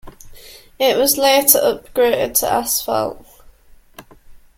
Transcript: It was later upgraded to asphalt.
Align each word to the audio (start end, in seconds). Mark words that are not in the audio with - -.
It 0.79 0.97
was 0.97 1.19
later 1.19 1.59
upgraded 1.59 2.33
to 2.39 2.51
asphalt. 2.51 3.23